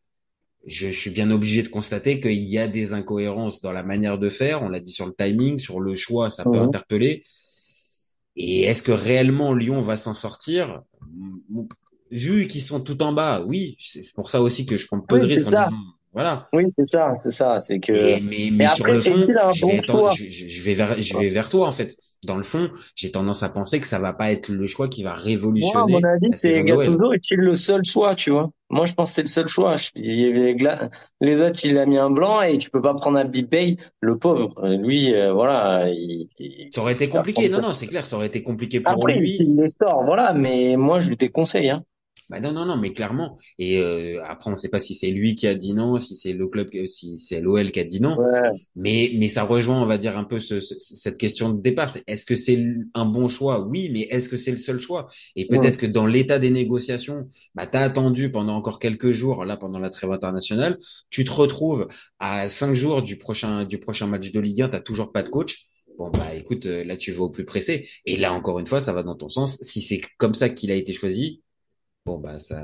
[0.67, 4.19] je, je suis bien obligé de constater qu'il y a des incohérences dans la manière
[4.19, 4.63] de faire.
[4.63, 6.63] On l'a dit sur le timing, sur le choix, ça peut Mhm.
[6.63, 7.23] interpeller.
[8.35, 10.81] Et est-ce que réellement Lyon va s'en sortir?
[12.11, 15.17] Vu qu'ils sont tout en bas, oui, c'est pour ça aussi que je prends peu
[15.19, 15.77] de risques en disant,
[16.13, 16.51] voilà.
[16.53, 17.91] Oui, c'est ça, c'est ça, c'est que.
[17.93, 20.17] Mais, mais, mais sur après, le c'est fond, je bon vais, choix.
[20.29, 21.95] je, je- vais vers, je vais vers toi en fait.
[22.23, 25.03] Dans le fond, j'ai tendance à penser que ça va pas être le choix qui
[25.03, 25.13] va
[25.59, 26.63] Moi, à révolutionner mon avis, c'est.
[26.63, 28.49] Gattuso est-il le seul choix, tu vois?
[28.69, 29.75] Moi, je pense que c'est le seul choix.
[29.75, 30.55] Je- il
[31.21, 34.17] Les autres, il a mis un blanc et tu peux pas prendre un Bay, le
[34.17, 34.53] pauvre.
[34.77, 37.49] Lui, euh, voilà, il, il- Ça aurait été compliqué.
[37.49, 39.37] Non, non, c'est clair, ça aurait été compliqué pour Après, lui.
[39.37, 41.83] s'il les sort, voilà, mais moi, je lui déconseille, hein.
[42.29, 43.37] Bah non, non, non, mais clairement.
[43.59, 46.15] Et euh, après, on ne sait pas si c'est lui qui a dit non, si
[46.15, 48.21] c'est le club, si c'est l'OL qui a dit non.
[48.21, 48.51] Ouais.
[48.75, 51.91] Mais, mais ça rejoint, on va dire, un peu ce, ce- cette question de départ.
[52.07, 53.59] Est-ce que c'est un bon choix?
[53.67, 55.09] Oui, mais est-ce que c'est le seul choix?
[55.35, 59.57] Et peut-être que dans l'état des négociations, bah, t'as attendu pendant encore quelques jours, là,
[59.57, 60.77] pendant la trêve internationale,
[61.09, 61.87] tu te retrouves
[62.19, 65.29] à cinq jours du prochain, du prochain match de Ligue 1, t'as toujours pas de
[65.29, 65.65] coach.
[65.97, 67.89] Bon, bah, écoute, euh, là, tu vas au plus pressé.
[68.05, 69.57] Et là, encore une fois, ça va dans ton sens.
[69.61, 71.41] Si c'est comme ça qu'il a été choisi,
[72.05, 72.63] bon, bah, ça,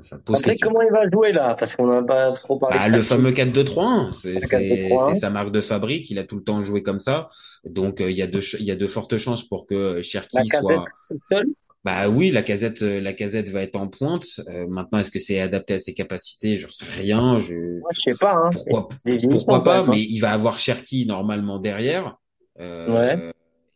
[0.00, 0.68] ça pose Après, question.
[0.68, 1.54] comment il va jouer là?
[1.58, 5.08] Parce qu'on n'a pas trop parlé Bah, de le fameux 4-2-3-1, c'est Le c'est 4-2-3-1.
[5.14, 6.10] c'est sa marque de fabrique.
[6.10, 7.28] Il a tout le temps joué comme ça,
[7.64, 10.42] donc euh, il y a de y a de fortes chances pour que Cherki La
[10.44, 10.84] casette soit.
[11.30, 11.46] seul?
[11.84, 14.24] Bah oui, la casette euh, la casette va être en pointe.
[14.48, 16.58] Euh, maintenant, est-ce que c'est adapté à ses capacités?
[16.58, 17.40] J'en sais rien.
[17.40, 18.50] Je Moi, je sais pas, hein.
[19.30, 19.80] pourquoi pas?
[19.80, 19.86] hein.
[19.90, 22.16] Mais il va avoir Cherki normalement derrière.
[22.60, 23.32] Euh, Ouais.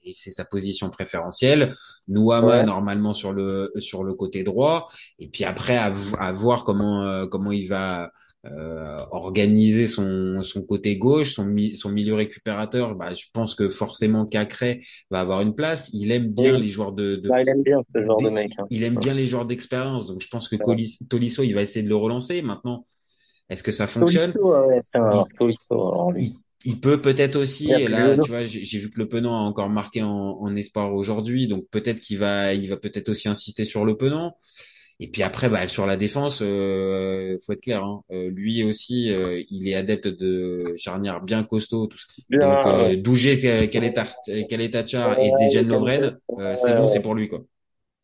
[0.08, 1.72] Et c'est sa position préférentielle.
[2.08, 2.64] Nouama Ouais.
[2.64, 4.86] normalement sur le sur le côté droit.
[5.18, 8.10] Et puis après à, à voir comment euh, comment il va
[8.46, 12.94] euh, organiser son son côté gauche, son mi- son milieu récupérateur.
[12.94, 15.90] Bah, je pense que forcément Cacré va avoir une place.
[15.92, 16.62] Il aime bien Oui.
[16.62, 18.50] les joueurs de, de Bah, il aime bien ce genre de mec.
[18.58, 18.66] Hein.
[18.70, 20.06] il aime bien les joueurs d'expérience.
[20.06, 20.76] Donc je pense que Ouais.
[21.08, 22.40] Tolisso il va essayer de le relancer.
[22.42, 22.86] Maintenant,
[23.50, 24.32] est-ce que ça fonctionne?
[24.32, 26.34] Tolisso, ouais, alors, Tolisso, alors, lui.
[26.64, 29.68] Il, peut peut-être aussi, et là, tu vois, j'ai vu que le Penant a encore
[29.68, 33.84] marqué en, en espoir aujourd'hui, donc peut-être qu'il va, il va peut-être aussi insister sur
[33.84, 34.36] le Penant.
[35.00, 39.12] Et puis après, bah, sur la défense, euh, faut être clair, hein, euh, lui aussi,
[39.12, 41.86] euh, il est adepte de charnières bien costauds.
[41.86, 42.06] Tout ça.
[42.28, 42.96] Bien, Donc, euh.
[42.96, 47.44] Dougé, Kaletacha et Dejan Lovren, euh, c'est bon, c'est pour lui, quoi.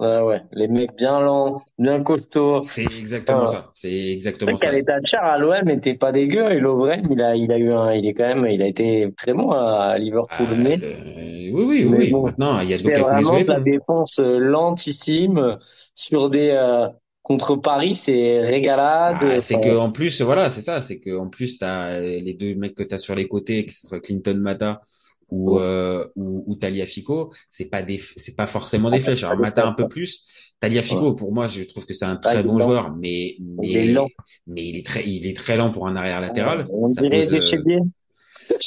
[0.05, 0.41] Ouais, ouais.
[0.53, 2.61] Les mecs bien lents, bien costauds.
[2.61, 3.47] C'est exactement Ah.
[3.47, 3.71] ça.
[3.75, 4.67] C'est exactement ça.
[4.67, 8.07] qu'Aletachar à l'OM était pas dégueu et Lovren, il a, il a eu un, il
[8.07, 10.47] est quand même, il a été très bon à Liverpool.
[10.51, 10.79] Ah, mais
[11.53, 12.11] Oui, oui, Mais oui.
[12.11, 15.59] bon, Maintenant, il y a sous vraiment les de la défense euh, lentissime
[15.95, 16.89] sur des, euh,
[17.23, 19.17] contre Paris, c'est régalade.
[19.21, 22.01] Ah, c'est Enfin, que en plus, voilà, c'est ça, c'est que en plus t'as euh,
[22.01, 24.81] les deux mecs que t'as sur les côtés, que ce soit Clinton Mata
[25.31, 25.63] ou Ouais.
[25.63, 29.21] euh, ou, ou Tagliafico, c'est pas des, c'est pas forcément des Ah, flèches.
[29.21, 29.89] c'est Alors des Mata un flèches, peu ouais.
[29.89, 30.55] plus.
[30.61, 32.67] Tagliafico, pour moi, je trouve que c'est un Ah, très est bon lent.
[32.67, 34.09] joueur, mais Il est lent.
[34.47, 36.67] mais mais il est très il est très lent pour un arrière latéral.
[36.71, 37.31] On Ça dirait pose.
[37.31, 37.39] des
[37.77, 37.81] euh.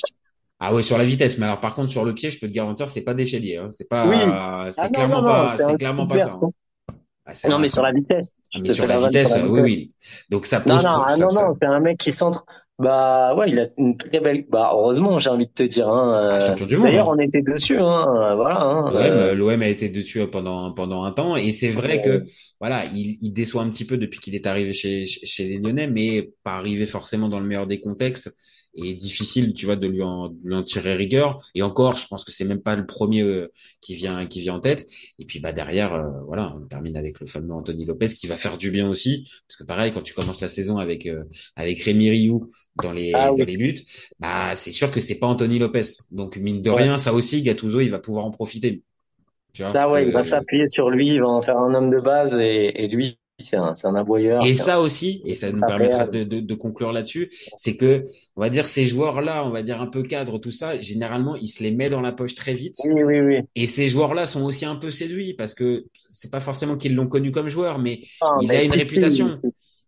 [0.60, 2.54] Ah ouais, sur la vitesse, mais alors par contre sur le pied, je peux te
[2.54, 3.70] garantir, c'est pas des chéliers, hein.
[3.70, 3.89] C'est Oui.
[3.89, 6.34] pas, c'est Ah non, clairement non, non, pas, c'est clairement pas ça.
[6.34, 6.50] hein.
[7.26, 8.30] Ah, Non, un- mais sur la vitesse.
[8.56, 9.63] ah, mais sur la sur vitesse, la oui, vitesse.
[9.78, 9.91] oui.
[10.32, 12.43] Donc ça Non, pose, non, ah, ça, non, ça- non, c'est un mec qui centre.
[12.80, 14.46] Bah ouais, il a une très belle.
[14.50, 15.90] Bah heureusement, j'ai envie de te dire.
[15.90, 16.66] Hein, ah, euh.
[16.66, 17.16] D'ailleurs, hein.
[17.18, 17.80] on était dessus.
[17.80, 18.62] Hein, euh, voilà.
[18.62, 22.04] Hein, L'OM, euh, euh, l'OM a été dessus pendant pendant un temps et c'est vrai
[22.04, 22.24] que
[22.60, 25.88] voilà, il, il déçoit un petit peu depuis qu'il est arrivé chez chez les Lyonnais,
[25.88, 28.32] mais pas arrivé forcément dans le meilleur des contextes
[28.78, 31.40] et difficile, tu vois, de lui en, de lui en tirer rigueur.
[31.56, 34.56] Et encore, je pense que c'est même pas le premier euh, qui vient qui vient
[34.56, 34.86] en tête.
[35.20, 38.38] Et puis bah derrière, euh, voilà, on termine avec le fameux Anthony Lopez qui va
[38.38, 41.24] faire du bien aussi, parce que pareil, quand tu commences la saison avec euh,
[41.56, 43.44] avec Rémi Rioux dans les Ah oui.
[43.44, 43.76] dans les buts,
[44.20, 45.84] bah c'est sûr que c'est pas Anthony Lopez.
[46.12, 46.88] Donc mine de Ouais.
[46.88, 48.84] rien, ça aussi, Gattuso, il va pouvoir en profiter.
[49.54, 51.74] Tu vois, Là, ouais, il va de- s'appuyer sur lui, il va en faire un
[51.74, 54.43] homme de base et, et lui, c'est un, un aboyeur.
[54.45, 58.04] Et un- ça aussi, et ça nous permettra de, de, de conclure là-dessus, c'est que,
[58.36, 61.47] on va dire, ces joueurs-là, on va dire un peu cadres, tout ça, généralement, il
[61.47, 62.76] se les met dans la poche très vite.
[62.86, 63.38] Oui, oui, oui.
[63.56, 67.08] Et ces joueurs-là sont aussi un peu séduits parce que c'est pas forcément qu'ils l'ont
[67.08, 69.39] connu comme joueur, mais Ah, il mais a une réputation.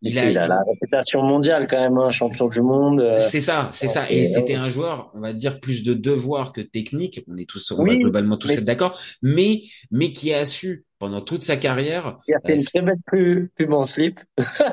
[0.01, 3.01] Il a- il a la réputation mondiale quand même, hein, champion du monde.
[3.01, 4.09] euh, C'est ça, c'est ça.
[4.09, 7.21] Et c'était un joueur, on va dire, plus de devoir que technique.
[7.27, 8.97] On est tous, on va globalement tous mais- être d'accord.
[9.23, 12.81] Mais, mais qui a su, pendant toute sa carrière, il a fait euh, une très
[12.81, 14.19] belle pub, pub en slip.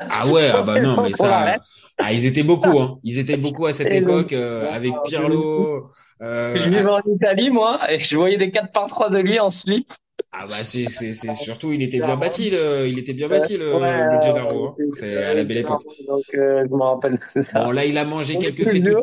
[0.09, 1.55] Ah ouais, ah bah non, mais ça,
[1.97, 2.99] ah, ils étaient beaucoup, hein.
[3.03, 5.85] Ils étaient beaucoup à cette époque, euh, avec Pirlo,
[6.21, 9.39] euh, Je vivais en Italie, moi, et je voyais des 4 par 3 de lui
[9.39, 9.91] en slip.
[10.33, 13.57] ah bah c'est, c'est, c'est surtout, il était bien bâti, le, il était bien bâti,
[13.57, 14.75] le, Ouais, le euh, Gennaro, hein.
[14.93, 15.83] C'est à la belle époque.
[16.07, 17.63] Donc, euh, je me rappelle ça.
[17.63, 18.97] Bon, là, il a mangé quelques vieux.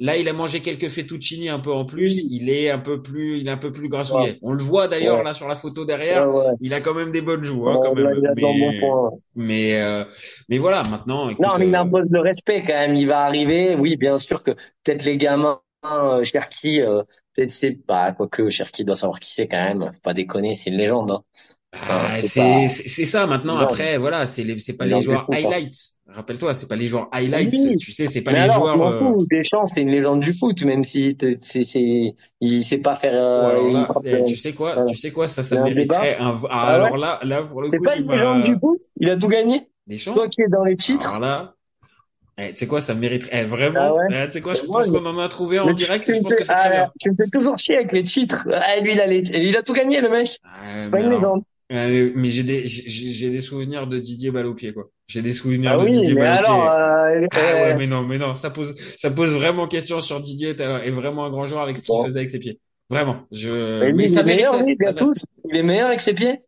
[0.00, 2.22] Là, il a mangé quelques fettuccini un peu en plus.
[2.30, 4.38] Il est un peu plus, il est un peu plus grassouillet.
[4.42, 5.24] On le voit d'ailleurs Ouais.
[5.24, 6.28] là sur la photo derrière.
[6.28, 6.52] ouais.
[6.60, 8.20] Il a quand même des bonnes joues, hein, quand même.
[8.22, 10.04] dans bon Mais, mais, euh,
[10.48, 12.94] mais voilà, maintenant, écoute, Non, mais il euh, impose le respect quand même.
[12.94, 13.74] Il va arriver.
[13.74, 14.52] Oui, bien sûr que
[14.84, 17.02] peut-être les gamins, euh, Cherki, euh,
[17.34, 19.90] peut-être c'est pas, quoique Cherki doit savoir qui c'est quand même.
[19.92, 21.10] Faut pas déconner, c'est une légende.
[21.10, 21.22] Hein.
[21.72, 23.56] Ah, c'est pas- ça maintenant.
[23.56, 23.60] Non.
[23.62, 25.92] Après, voilà, c'est les c'est pas les joueurs highlights.
[26.08, 27.78] Rappelle-toi, c'est pas les joueurs highlights.
[27.78, 28.88] Tu sais, c'est pas Mais les alors, joueurs.
[28.88, 29.12] euh.
[29.30, 33.12] Deschamps, c'est une légende du foot, même si c'est, c'est, il sait pas faire.
[33.14, 34.90] euh, là, eh, euh, tu sais quoi, voilà.
[34.90, 36.38] tu sais quoi, ça, ça un mériterait un.
[36.44, 38.80] Ah, Ah alors là, là pour le C'est pas une légende du foot.
[39.00, 39.68] Il a tout gagné?
[39.86, 40.14] Deschamps?
[40.14, 41.08] Toi qui es dans les titres?
[41.08, 41.54] Alors là,
[42.38, 43.80] eh, tu sais quoi, ça mériterait eh, vraiment.
[43.80, 44.06] Ah ouais?
[44.10, 46.08] eh, tu sais quoi, je pense qu'on en a trouvé en direct.
[46.08, 46.92] et Je me pense fais- que c'est très ah, bien.
[47.00, 48.48] Tu me fais toujours chier avec les titres.
[48.52, 50.38] Ah, lui, il a les, lui, il a tout gagné, le mec.
[50.44, 51.42] Ah, C'est pas une alors, légende.
[51.70, 54.90] Euh, mais j'ai des, j'ai des souvenirs de Didier balle au pied, quoi.
[55.06, 58.04] J'ai des souvenirs Ah de oui, Didier mais alors, euh, Ah ouais, euh, mais non,
[58.04, 61.62] mais non, ça pose, ça pose vraiment question sur Didier est vraiment un grand joueur
[61.62, 62.04] avec ce qu'il Bon.
[62.04, 62.60] faisait avec ses pieds.
[62.90, 63.26] Vraiment.
[63.32, 63.48] Je,
[63.80, 64.62] mais lui, mais il ça est meilleur, mérite.
[64.62, 65.24] lui, ça tous.
[65.44, 66.40] Il est meilleur avec ses pieds?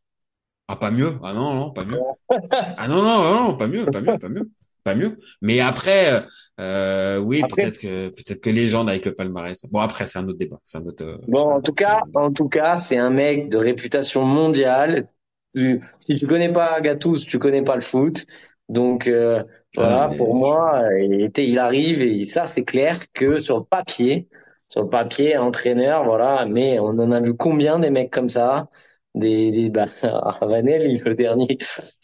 [0.68, 1.18] Ah, pas mieux.
[1.22, 2.06] Ah non, non, pas mieux.
[2.76, 4.50] Ah non, non, non, pas mieux, pas mieux, pas mieux,
[4.82, 5.18] pas mieux.
[5.42, 6.24] Mais après,
[6.60, 9.64] euh, oui, Après- peut-être que, peut-être que légende avec le palmarès.
[9.70, 10.58] Bon, après, c'est un autre débat.
[10.64, 11.04] C'est un autre.
[11.04, 15.08] euh, Bon, en tout cas, c'est- en tout cas, c'est un mec de réputation mondiale.
[15.54, 18.24] Si tu connais pas Gattuso, tu connais pas le foot.
[18.68, 19.42] Donc euh,
[19.76, 23.58] voilà, Ah, mais pour moi, il était, il arrive et ça, c'est clair que sur
[23.58, 24.28] le papier,
[24.68, 26.46] sur le papier, entraîneur, voilà.
[26.46, 28.68] Mais on en a vu combien des mecs comme ça,
[29.14, 31.59] des, des bah, Ravanelli, le dernier.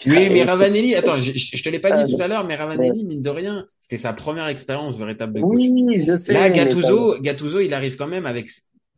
[0.07, 2.57] Oui, mais Ravanelli, attends, je, je te l'ai pas Ah, dit tout à l'heure, mais
[2.57, 5.55] Ravanelli, mine de rien, c'était sa première expérience véritable de coach.
[5.55, 6.33] Oui, je sais.
[6.33, 8.49] Là, mais Gattuso, Gattuso, il arrive quand même avec,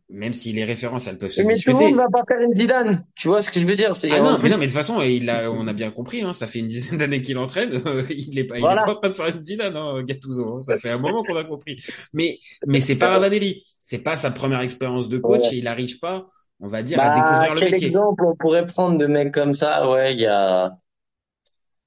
[0.09, 2.55] même si les références, elles peuvent se Mais tout le monde va pas faire une
[2.55, 3.05] Zidane.
[3.15, 3.95] Tu vois ce que je veux dire?
[3.95, 6.23] C'est Ah non, mais non, mais de toute façon, il a, on a bien compris,
[6.23, 7.71] hein, ça fait une dizaine d'années qu'il entraîne,
[8.11, 10.61] il est pas, il est pas en train de faire une Zidane, hein, Gattuso, hein,
[10.61, 11.77] ça fait un moment qu'on a compris.
[12.15, 15.53] Mais, mais c'est pas Ravanelli, c'est pas sa première expérience de coach Ouais.
[15.53, 16.27] et il arrive pas,
[16.61, 17.89] on va dire, Bah, à découvrir le quel métier.
[17.89, 19.89] exemple on pourrait prendre de mecs comme ça?
[19.91, 20.77] Ouais, il y a,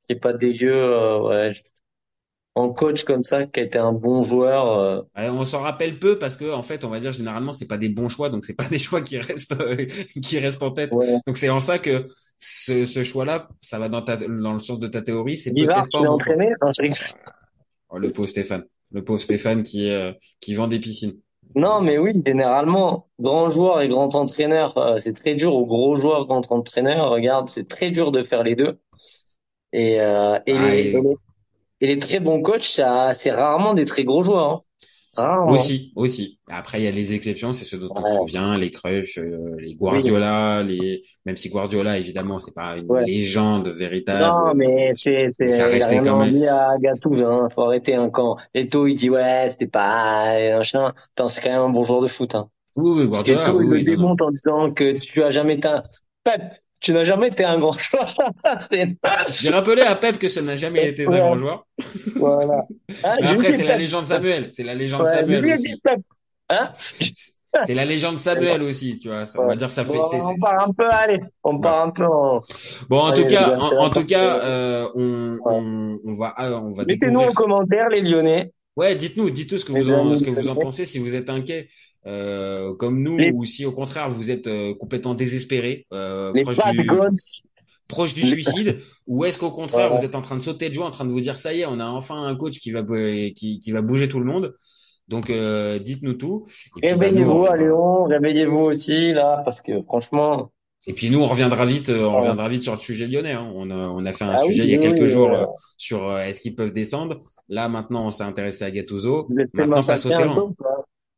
[0.04, 1.54] qui est pas dégueu, euh, ouais.
[2.56, 6.18] En coach comme ça, qui a été un bon joueur, euh, on s'en rappelle peu
[6.20, 8.54] parce que, en fait, on va dire, généralement, c'est pas des bons choix, donc c'est
[8.54, 9.86] pas des choix qui restent, euh,
[10.24, 10.92] qui restent en tête.
[10.92, 11.20] ouais.
[11.28, 12.06] Donc c'est en ça que
[12.38, 15.84] ce, ce choix-là, ça va dans ta, dans le sens de ta théorie, c'est Bivard,
[15.84, 16.36] peut-être tu pas l'as bon choix.
[16.36, 16.50] entraîné?
[16.62, 16.98] Non, je rigole.
[17.90, 21.20] Oh, le pauvre Stéphane, le pauvre Stéphane qui, euh, qui vend des piscines.
[21.56, 25.96] Non, mais oui, généralement, grand joueur et grand entraîneur, euh, c'est très dur, ou gros
[25.98, 28.80] joueur, grand entraîneur, regarde, c'est très dur de faire les deux.
[29.74, 31.18] Et, euh, et, Ah, les, et- et les,
[31.82, 34.64] et les très bons coachs, ça, c'est rarement des très gros joueurs, hein.
[35.18, 35.52] Rarement.
[35.52, 36.40] Aussi, aussi.
[36.48, 39.56] Après, il y a les exceptions, c'est ceux dont on se souvient, les Cruyff, euh,
[39.60, 43.06] les Guardiola, les, même si Guardiola, évidemment, c'est pas une Ouais.
[43.06, 44.22] légende véritable.
[44.22, 46.36] Non, mais c'est, ça il restait quand même.
[46.36, 47.50] envie à Gattuso, hein.
[47.54, 48.10] Faut arrêter, hein.
[48.10, 50.94] Quand Eto'o, il dit, ouais, c'était pas, machin.
[51.16, 52.50] Attends, c'est quand même un bon joueur de foot, hein.
[52.76, 55.56] Oui, oui, Parce Guardiola, qu'Eto'o, oui, il le démonte en disant que tu as jamais
[55.56, 55.84] été un,
[56.24, 56.42] Pep,
[56.82, 58.14] tu n'as jamais été un grand joueur.
[59.30, 61.66] J'ai rappelé à Pep que ça n'a jamais été un grand joueur.
[62.16, 62.64] Voilà.
[62.90, 64.50] Mais j'ai après, c'est la légende Samuel.
[64.52, 65.82] C'est la légende Ouais, Samuel aussi.
[66.50, 66.72] Hein?
[67.64, 69.26] C'est la légende Samuel aussi, tu vois.
[69.26, 71.20] Ça, On va dire, ça fait, Bon, on part un peu, allez.
[71.44, 72.04] On part un peu
[72.90, 76.72] Bon, en Allez, tout cas, en, tout cas, euh, on, on, on va, ah, on
[76.72, 78.54] va mettez-nous en commentaire, les Lyonnais.
[78.78, 81.16] Ouais, dites-nous, dites-nous ce que Les vous en, ce que vous en pensez, si vous
[81.16, 81.68] êtes inquiet,
[82.08, 86.58] euh, comme nous, Les- ou si au contraire vous êtes euh, complètement désespéré, euh, proche
[86.72, 86.90] du,
[87.88, 90.00] proche suicide, ou est-ce qu'au contraire Voilà.
[90.00, 91.62] vous êtes en train de sauter de joie, en train de vous dire ça y
[91.62, 94.56] est, on a enfin un coach qui va, qui, qui va bouger tout le monde.
[95.08, 96.46] Donc, euh, dites-nous tout.
[96.82, 100.52] Bah, Réveillez-vous à reviendra- Léon, réveillez-vous aussi, là, parce que franchement,
[100.88, 103.34] Et puis nous, on reviendra vite, euh, on reviendra vite sur le sujet lyonnais.
[103.34, 103.52] hein.
[103.54, 105.32] On a, on a fait un Ah oui, sujet il y a quelques oui, jours
[105.34, 105.46] euh,
[105.78, 107.20] sur est-ce qu'ils peuvent descendre.
[107.50, 109.28] Là, maintenant, on s'est intéressé à Gattuso.
[109.54, 110.54] Maintenant, passe au peu, terrain.
[110.58, 110.71] pas?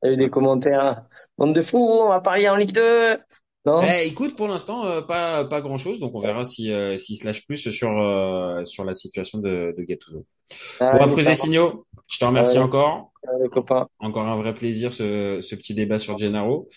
[0.04, 1.04] Il y a eu des commentaires.
[1.38, 3.18] Bande de fous, on va parler en Ligue 2.
[3.66, 3.82] Non?
[3.82, 7.16] Eh, écoute, pour l'instant, euh, pas pas grand chose, donc on verra si euh, s'il
[7.16, 10.26] se lâche plus sur euh, sur la situation de, de Gattuso.
[10.82, 12.63] Bon, Allez, après des signaux, je te remercie Ouais.
[12.66, 13.13] encore.
[13.42, 13.88] les copains.
[14.00, 16.68] Encore un vrai plaisir ce ce petit débat sur Gennaro.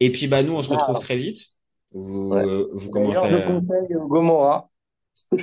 [0.00, 0.78] Et puis bah nous, on se Ah.
[0.78, 1.48] retrouve très vite.
[1.92, 2.42] Vous Ouais.
[2.46, 3.26] euh, vous commencez.
[3.26, 3.60] À-
[4.08, 4.70] Gomorra.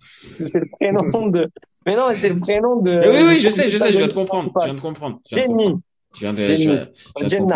[0.00, 1.48] c'est le prénom de.
[1.86, 2.90] Mais non, c'est le prénom de.
[2.90, 4.50] Eh oui, oui, je sais, je sais, je viens de comprendre.
[4.60, 5.20] Je viens de comprendre.
[5.30, 5.80] Je viens de comprendre.
[6.14, 6.54] Je viens de, je,
[7.20, 7.54] je viens de.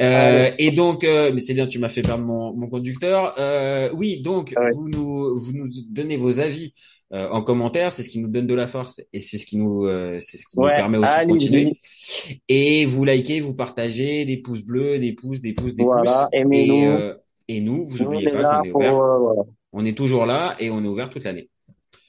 [0.00, 3.34] Euh, et donc, euh, mais c'est bien, tu m'as fait perdre mon, mon conducteur.
[3.38, 4.70] Euh, oui, donc Ah ouais.
[4.72, 6.72] vous nous vous nous donnez vos avis
[7.12, 9.56] euh, en commentaire, c'est ce qui nous donne de la force et c'est ce qui
[9.56, 9.86] nous
[10.20, 11.60] c'est ce qui Ouais, nous permet aussi allez, de continuer.
[11.62, 12.42] allez.
[12.48, 16.40] Et vous likez, vous partagez, des pouces bleus, des pouces, des pouces, des Voilà, pouces.
[16.52, 17.14] Et, euh,
[17.48, 18.94] et nous, vous Nous, oubliez pas qu'on est ouvert.
[18.94, 19.42] voilà.
[19.72, 21.48] On est toujours là et on est ouvert toute l'année.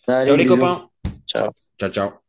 [0.05, 0.55] Ciao les bisous.
[0.57, 0.89] copains.
[1.27, 1.49] Ciao.
[1.79, 2.28] Ciao ciao.